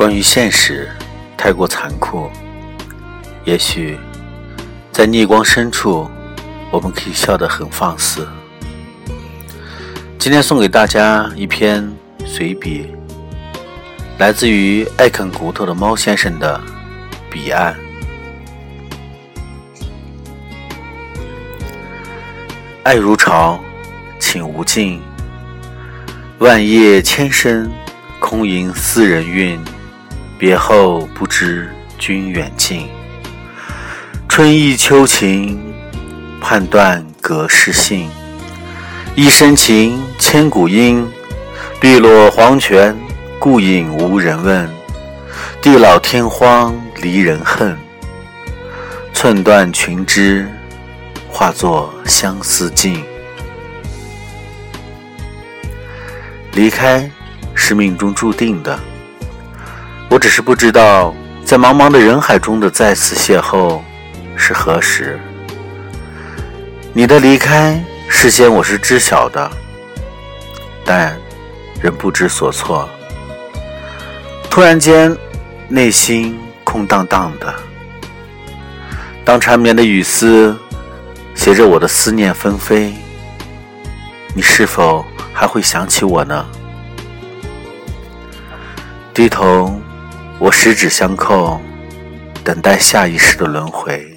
[0.00, 0.88] 关于现实，
[1.36, 2.30] 太过残酷。
[3.44, 3.98] 也许，
[4.90, 6.10] 在逆光深处，
[6.70, 8.26] 我们可以笑得很放肆。
[10.18, 11.86] 今天送给大家一篇
[12.24, 12.86] 随笔，
[14.16, 16.58] 来自于爱啃骨头的猫先生的
[17.30, 17.74] 《彼岸》。
[22.84, 23.60] 爱如潮，
[24.18, 25.02] 情无尽。
[26.38, 27.70] 万叶千声，
[28.18, 29.62] 空吟思人韵。
[30.40, 31.68] 别后不知
[31.98, 32.88] 君远近。
[34.26, 35.60] 春意秋情，
[36.40, 38.08] 判断隔世信。
[39.14, 41.06] 一生情，千古音。
[41.78, 42.96] 碧落黄泉，
[43.38, 44.66] 故影无人问。
[45.60, 47.76] 地老天荒，离人恨。
[49.12, 50.50] 寸断群枝，
[51.28, 53.04] 化作相思尽。
[56.52, 57.10] 离开
[57.54, 58.80] 是命中注定的，
[60.10, 63.80] 我只是不知道，在茫茫的人海中的再次邂逅
[64.34, 65.18] 是何时。
[66.92, 67.80] 你的离开。
[68.12, 69.48] 事先我是知晓的，
[70.84, 71.16] 但
[71.80, 72.88] 仍不知所措。
[74.50, 75.16] 突然间，
[75.68, 77.54] 内心空荡荡的。
[79.24, 80.58] 当缠绵的雨丝
[81.36, 82.92] 携着我的思念纷飞，
[84.34, 86.44] 你是否还会想起我呢？
[89.14, 89.79] 低头，
[90.42, 91.60] 我十指相扣，
[92.42, 94.16] 等待下一世的轮回。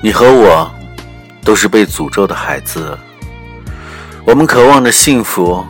[0.00, 0.72] 你和我
[1.42, 2.96] 都是被诅咒的孩子，
[4.26, 5.64] 我们渴望着幸福，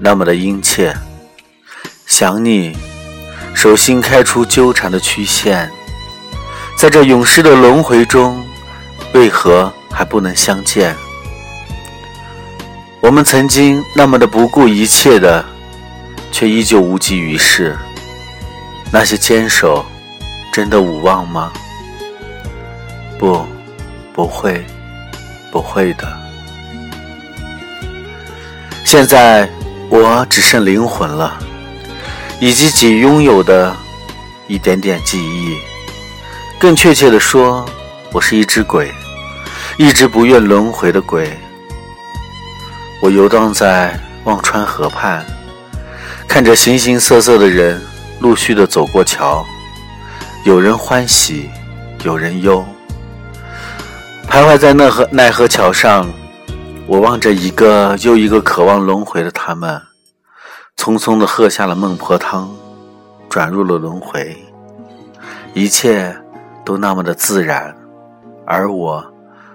[0.00, 0.94] 那么的殷切。
[2.06, 2.76] 想你，
[3.54, 5.70] 手心开出纠缠的曲线，
[6.76, 8.44] 在这永世的轮回中，
[9.12, 10.94] 为何还不能相见？
[13.00, 15.44] 我们曾经那么的不顾一切的，
[16.32, 17.78] 却依旧无济于事。
[18.90, 19.86] 那些坚守，
[20.52, 21.52] 真的无望吗？
[23.18, 23.44] 不。
[24.12, 24.64] 不会，
[25.50, 26.23] 不会的。
[28.84, 29.48] 现在
[29.88, 31.36] 我只剩灵魂了，
[32.38, 33.74] 以及仅拥有的
[34.46, 35.56] 一点点记忆。
[36.60, 37.64] 更确切的说，
[38.12, 38.92] 我是一只鬼，
[39.78, 41.36] 一只不愿轮回的鬼。
[43.02, 45.24] 我游荡在忘川河畔，
[46.28, 47.82] 看着形形色色的人
[48.20, 49.44] 陆续的走过桥，
[50.44, 51.50] 有人欢喜，
[52.04, 52.64] 有人忧。
[54.28, 56.08] 徘徊在奈何奈何桥上，
[56.86, 59.80] 我望着一个又一个渴望轮回的他们，
[60.76, 62.54] 匆匆的喝下了孟婆汤，
[63.30, 64.36] 转入了轮回。
[65.54, 66.14] 一切
[66.62, 67.74] 都那么的自然，
[68.46, 69.02] 而我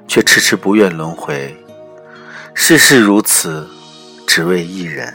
[0.08, 1.56] 却迟迟不愿轮回。
[2.56, 3.68] 世事如此，
[4.26, 5.14] 只为一人。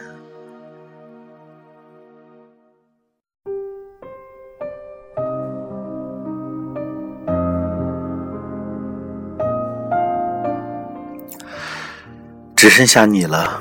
[12.64, 13.60] 只剩下你了，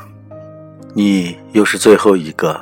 [0.93, 2.57] 你又是最后一个。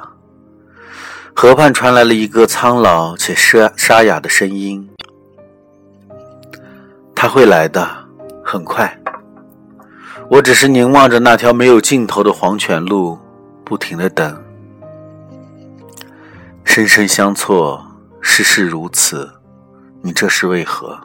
[1.35, 4.89] 河畔传来了一个苍老且沙沙哑的声音
[7.13, 7.87] ：“他会来的，
[8.43, 8.99] 很快。”
[10.31, 13.19] 我只是凝望着那条没有尽头的黄泉路，
[13.63, 14.43] 不停的等。
[16.63, 17.85] 生生相错，
[18.19, 19.31] 世事如此，
[20.01, 20.99] 你这是为何？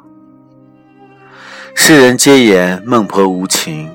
[1.75, 3.91] 世人皆言孟婆无情。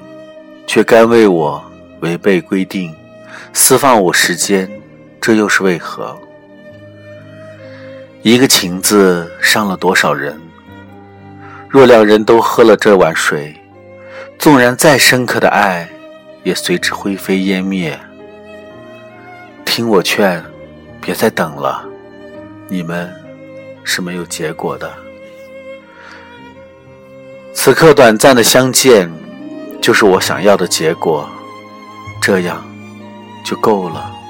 [0.74, 1.62] 却甘为我
[2.00, 2.96] 违背规定，
[3.52, 4.72] 私放我时间，
[5.20, 6.18] 这又是为何？
[8.22, 10.40] 一个情字伤了多少人？
[11.68, 13.54] 若两人都喝了这碗水，
[14.40, 15.86] 纵然再深刻的爱，
[16.44, 18.00] 也随之灰飞烟灭。
[19.66, 20.42] 听我劝，
[21.02, 21.84] 别再等了，
[22.70, 23.14] 你们
[23.84, 24.90] 是没有结果的。
[27.54, 29.12] 此刻短暂的相见。
[29.82, 31.28] 就是我想要的结果，
[32.22, 32.64] 这样
[33.44, 34.21] 就够了。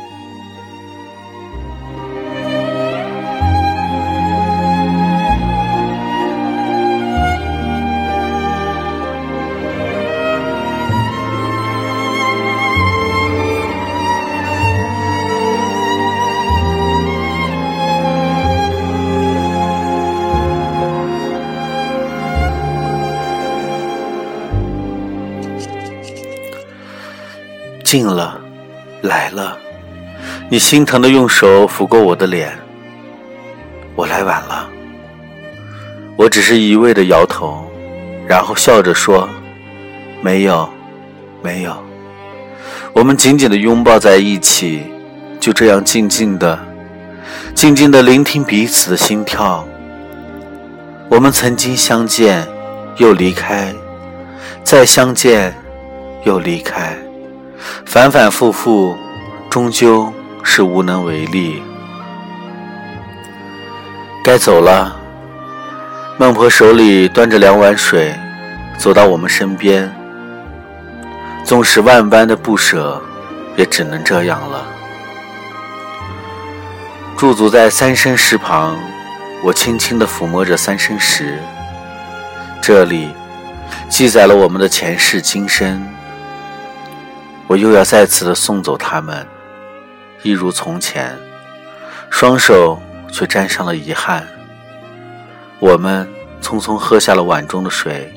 [27.91, 28.39] 近了，
[29.01, 29.57] 来了。
[30.49, 32.57] 你心疼的用手抚过我的脸。
[33.97, 34.69] 我来晚了。
[36.15, 37.69] 我只是一味的摇头，
[38.25, 39.27] 然后笑着说
[40.23, 40.69] ：“没有，
[41.43, 41.75] 没有。”
[42.95, 44.83] 我们紧紧的拥抱在一起，
[45.37, 46.57] 就这样静静的、
[47.53, 49.67] 静静的聆听彼此的心跳。
[51.09, 52.47] 我们曾经相见，
[52.95, 53.75] 又离开，
[54.63, 55.53] 再相见，
[56.23, 56.95] 又离开，
[57.91, 58.97] 反反复复，
[59.49, 61.61] 终究是无能为力。
[64.23, 64.95] 该走了。
[66.17, 68.15] 孟婆手里端着两碗水，
[68.77, 69.93] 走到我们身边。
[71.43, 73.01] 纵使万般的不舍，
[73.57, 74.65] 也只能这样了。
[77.17, 78.79] 驻足在三生石旁，
[79.43, 81.37] 我轻轻地抚摸着三生石，
[82.61, 83.09] 这里
[83.89, 85.85] 记载了我们的前世今生。
[87.51, 89.27] 我又要再次的送走他们，
[90.23, 91.13] 一如从前，
[92.09, 92.81] 双手
[93.11, 94.25] 却沾上了遗憾。
[95.59, 96.07] 我们
[96.41, 98.09] 匆匆喝下了碗中的水，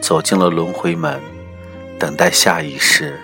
[0.00, 1.20] 走进了轮回门，
[1.98, 3.18] 等待下一世。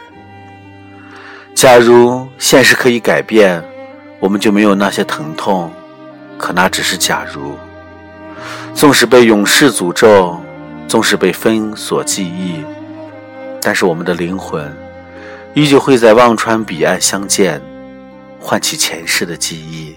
[1.54, 3.62] 假如现实可以改变，
[4.18, 5.72] 我们就没有那些疼痛。
[6.36, 7.56] 可那只是假如。
[8.74, 10.36] 纵使被永世诅咒，
[10.88, 12.64] 纵使被封锁记忆，
[13.62, 14.76] 但是我们的灵魂
[15.54, 17.62] 依旧会在忘川彼岸相见，
[18.40, 19.94] 唤起前世的记忆。